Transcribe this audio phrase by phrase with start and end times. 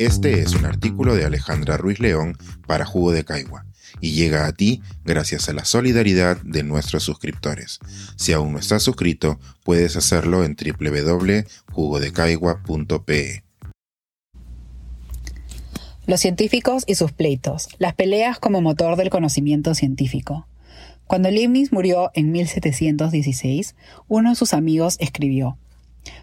[0.00, 3.66] Este es un artículo de Alejandra Ruiz León para Jugo de Caigua
[4.00, 7.80] y llega a ti gracias a la solidaridad de nuestros suscriptores.
[8.16, 13.44] Si aún no estás suscrito, puedes hacerlo en www.jugodecaigua.pe.
[16.06, 20.48] Los científicos y sus pleitos, las peleas como motor del conocimiento científico.
[21.06, 23.76] Cuando Leibniz murió en 1716,
[24.08, 25.58] uno de sus amigos escribió,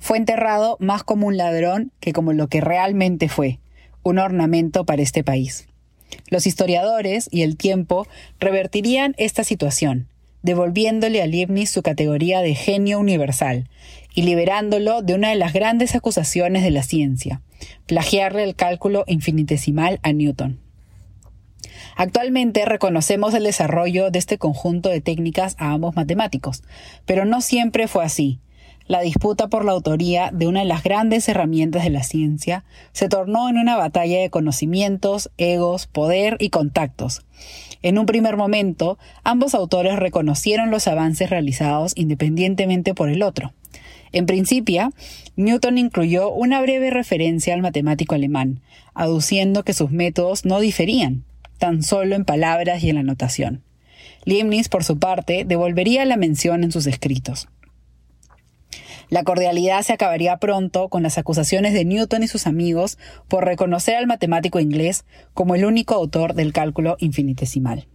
[0.00, 3.60] Fue enterrado más como un ladrón que como lo que realmente fue,
[4.02, 5.68] un ornamento para este país.
[6.28, 8.06] Los historiadores y el tiempo
[8.38, 10.08] revertirían esta situación,
[10.42, 13.68] devolviéndole a Leibniz su categoría de genio universal
[14.14, 17.42] y liberándolo de una de las grandes acusaciones de la ciencia,
[17.86, 20.58] plagiarle el cálculo infinitesimal a Newton.
[21.96, 26.62] Actualmente reconocemos el desarrollo de este conjunto de técnicas a ambos matemáticos,
[27.04, 28.38] pero no siempre fue así.
[28.90, 33.08] La disputa por la autoría de una de las grandes herramientas de la ciencia se
[33.08, 37.22] tornó en una batalla de conocimientos, egos, poder y contactos.
[37.82, 43.52] En un primer momento, ambos autores reconocieron los avances realizados independientemente por el otro.
[44.10, 44.92] En principio,
[45.36, 48.60] Newton incluyó una breve referencia al matemático alemán,
[48.94, 51.22] aduciendo que sus métodos no diferían,
[51.58, 53.62] tan solo en palabras y en la notación.
[54.24, 57.46] Leibniz, por su parte, devolvería la mención en sus escritos.
[59.10, 63.96] La cordialidad se acabaría pronto con las acusaciones de Newton y sus amigos por reconocer
[63.96, 67.88] al matemático inglés como el único autor del cálculo infinitesimal.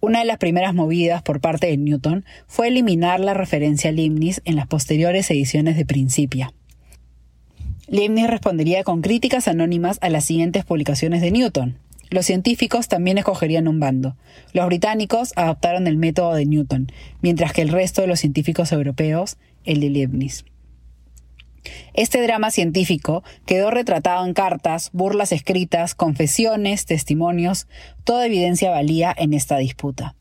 [0.00, 4.42] Una de las primeras movidas por parte de Newton fue eliminar la referencia a Leibniz
[4.44, 6.52] en las posteriores ediciones de Principia.
[7.86, 11.78] Leibniz respondería con críticas anónimas a las siguientes publicaciones de Newton.
[12.10, 14.16] Los científicos también escogerían un bando.
[14.52, 19.38] Los británicos adoptaron el método de Newton, mientras que el resto de los científicos europeos
[19.64, 20.44] el de Leibniz.
[21.94, 27.66] Este drama científico quedó retratado en cartas, burlas escritas, confesiones, testimonios,
[28.04, 30.14] toda evidencia valía en esta disputa.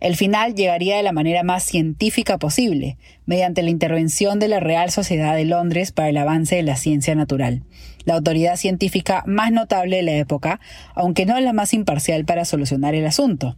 [0.00, 4.90] El final llegaría de la manera más científica posible, mediante la intervención de la Real
[4.90, 7.62] Sociedad de Londres para el avance de la ciencia natural,
[8.04, 10.60] la autoridad científica más notable de la época,
[10.94, 13.56] aunque no la más imparcial para solucionar el asunto.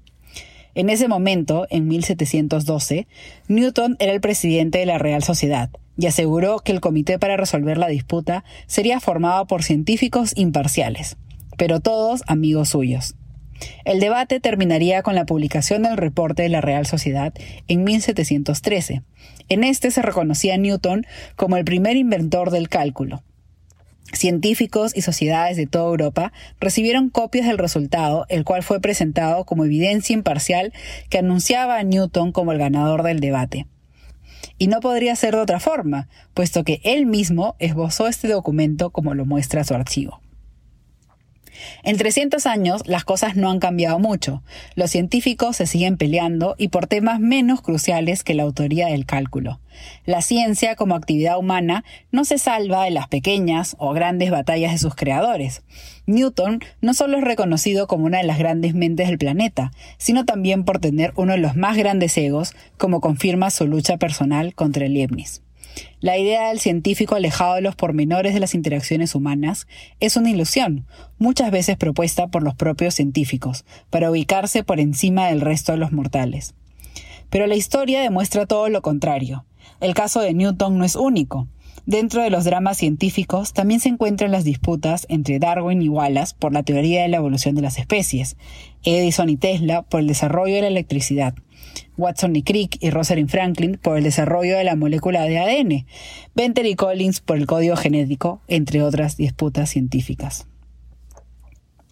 [0.74, 3.08] En ese momento, en 1712,
[3.48, 7.78] Newton era el presidente de la Real Sociedad y aseguró que el comité para resolver
[7.78, 11.16] la disputa sería formado por científicos imparciales,
[11.56, 13.17] pero todos amigos suyos.
[13.84, 17.32] El debate terminaría con la publicación del reporte de la Real Sociedad
[17.66, 19.02] en 1713.
[19.48, 23.22] En este se reconocía a Newton como el primer inventor del cálculo,
[24.12, 29.66] Científicos y sociedades de toda Europa recibieron copias del resultado, el cual fue presentado como
[29.66, 30.72] evidencia imparcial
[31.10, 33.66] que anunciaba a Newton como el ganador del debate.
[34.56, 39.14] Y no podría ser de otra forma, puesto que él mismo esbozó este documento como
[39.14, 40.20] lo muestra su archivo.
[41.82, 44.42] En 300 años las cosas no han cambiado mucho.
[44.74, 49.60] Los científicos se siguen peleando y por temas menos cruciales que la autoría del cálculo.
[50.04, 54.78] La ciencia como actividad humana no se salva de las pequeñas o grandes batallas de
[54.78, 55.62] sus creadores.
[56.06, 60.64] Newton no solo es reconocido como una de las grandes mentes del planeta, sino también
[60.64, 65.42] por tener uno de los más grandes egos, como confirma su lucha personal contra Leibniz.
[66.00, 69.66] La idea del científico alejado de los pormenores de las interacciones humanas
[70.00, 70.86] es una ilusión,
[71.18, 75.92] muchas veces propuesta por los propios científicos, para ubicarse por encima del resto de los
[75.92, 76.54] mortales.
[77.30, 79.44] Pero la historia demuestra todo lo contrario.
[79.80, 81.48] El caso de Newton no es único.
[81.86, 86.52] Dentro de los dramas científicos también se encuentran las disputas entre Darwin y Wallace por
[86.52, 88.36] la teoría de la evolución de las especies,
[88.84, 91.34] Edison y Tesla por el desarrollo de la electricidad,
[91.98, 95.86] Watson y Crick y Rosalind Franklin por el desarrollo de la molécula de ADN,
[96.34, 100.46] Venter y Collins por el código genético, entre otras disputas científicas.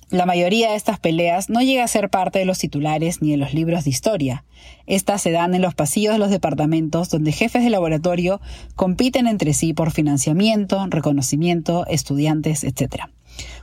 [0.08, 3.38] La mayoría de estas peleas no llega a ser parte de los titulares ni de
[3.38, 4.44] los libros de historia.
[4.86, 8.40] Estas se dan en los pasillos de los departamentos donde jefes de laboratorio
[8.76, 13.06] compiten entre sí por financiamiento, reconocimiento, estudiantes, etc.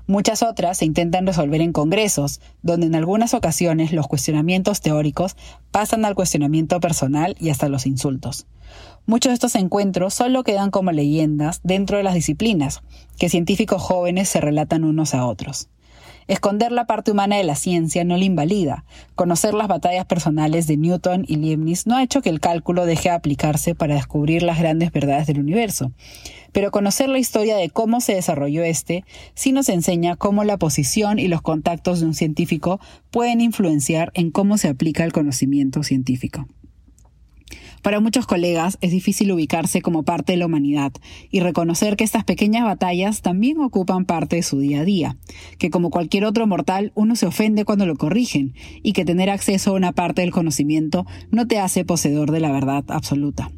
[0.08, 5.36] Muchas otras se intentan resolver en congresos, donde en algunas ocasiones los cuestionamientos teóricos
[5.72, 8.46] pasan al cuestionamiento personal y hasta los insultos.
[9.06, 12.82] Muchos de estos encuentros solo quedan como leyendas dentro de las disciplinas,
[13.18, 15.70] que científicos jóvenes se relatan unos a otros.
[16.28, 18.86] Esconder la parte humana de la ciencia no la invalida.
[19.16, 23.10] Conocer las batallas personales de Newton y Leibniz no ha hecho que el cálculo deje
[23.10, 25.92] de aplicarse para descubrir las grandes verdades del universo.
[26.52, 29.04] Pero conocer la historia de cómo se desarrolló este
[29.34, 32.80] sí nos enseña cómo la posición y los contactos de un científico
[33.12, 36.48] pueden influenciar en cómo se aplica el conocimiento científico.
[37.84, 40.94] Para muchos colegas es difícil ubicarse como parte de la humanidad
[41.30, 45.18] y reconocer que estas pequeñas batallas también ocupan parte de su día a día,
[45.58, 48.54] que como cualquier otro mortal uno se ofende cuando lo corrigen
[48.84, 52.54] y que tener acceso a una parte del conocimiento no te hace poseedor de la
[52.54, 53.52] verdad absoluta.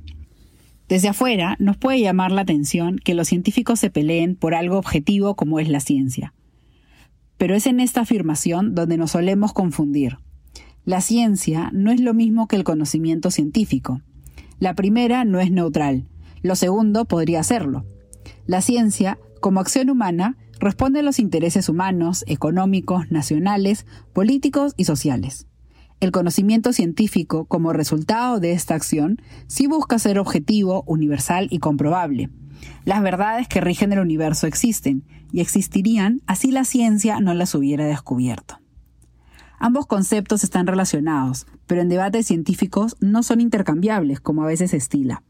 [0.89, 5.35] Desde afuera nos puede llamar la atención que los científicos se peleen por algo objetivo
[5.35, 6.33] como es la ciencia.
[7.37, 10.17] Pero es en esta afirmación donde nos solemos confundir.
[10.83, 14.01] La ciencia no es lo mismo que el conocimiento científico.
[14.59, 16.07] La primera no es neutral,
[16.41, 17.85] lo segundo podría serlo.
[18.45, 25.47] La ciencia, como acción humana, responde a los intereses humanos, económicos, nacionales, políticos y sociales.
[25.99, 32.29] El conocimiento científico, como resultado de esta acción, sí busca ser objetivo, universal y comprobable.
[32.83, 37.85] Las verdades que rigen el universo existen, y existirían así la ciencia no las hubiera
[37.85, 38.59] descubierto.
[39.65, 45.23] Ambos conceptos están relacionados, pero en debates científicos no son intercambiables, como a veces estila.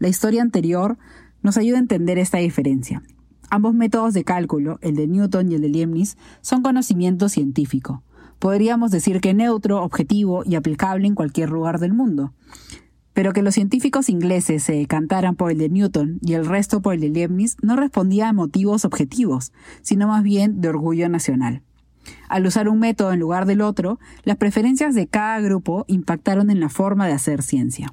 [0.00, 0.98] La historia anterior
[1.40, 3.04] nos ayuda a entender esta diferencia.
[3.48, 8.02] Ambos métodos de cálculo, el de Newton y el de Leibniz, son conocimiento científico.
[8.40, 12.32] Podríamos decir que neutro, objetivo y aplicable en cualquier lugar del mundo.
[13.12, 16.94] Pero que los científicos ingleses se decantaran por el de Newton y el resto por
[16.94, 19.52] el de Leibniz no respondía a motivos objetivos,
[19.82, 21.62] sino más bien de orgullo nacional.
[22.28, 26.60] Al usar un método en lugar del otro, las preferencias de cada grupo impactaron en
[26.60, 27.92] la forma de hacer ciencia.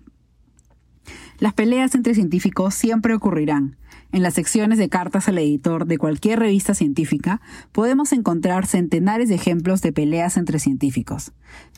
[1.39, 3.77] Las peleas entre científicos siempre ocurrirán.
[4.11, 7.41] En las secciones de cartas al editor de cualquier revista científica
[7.71, 11.33] podemos encontrar centenares de ejemplos de peleas entre científicos.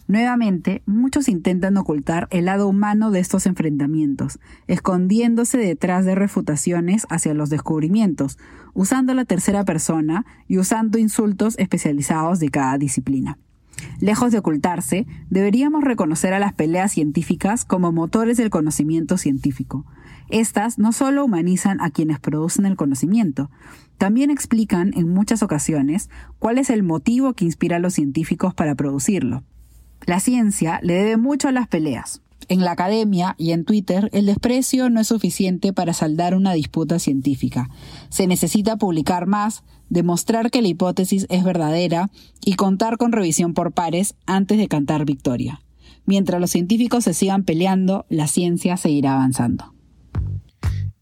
[0.08, 7.34] Nuevamente, muchos intentan ocultar el lado humano de estos enfrentamientos, escondiéndose detrás de refutaciones hacia
[7.34, 8.38] los descubrimientos,
[8.74, 13.40] usando la tercera persona y usando insultos especializados de cada disciplina.
[14.00, 19.86] Lejos de ocultarse, deberíamos reconocer a las peleas científicas como motores del conocimiento científico.
[20.30, 23.52] Estas no solo humanizan a quienes producen el conocimiento,
[23.98, 28.76] también explican en muchas ocasiones cuál es el motivo que inspira a los científicos para
[28.76, 29.44] producirlo.
[30.06, 32.22] La ciencia le debe mucho a las peleas.
[32.48, 37.00] En la academia y en Twitter, el desprecio no es suficiente para saldar una disputa
[37.00, 37.70] científica.
[38.10, 42.10] Se necesita publicar más, demostrar que la hipótesis es verdadera
[42.44, 45.62] y contar con revisión por pares antes de cantar victoria.
[46.06, 49.75] Mientras los científicos se sigan peleando, la ciencia seguirá avanzando.